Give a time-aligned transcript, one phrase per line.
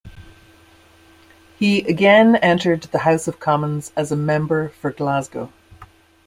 [1.59, 5.53] He again entered the House of Commons as a Member for Glasgow.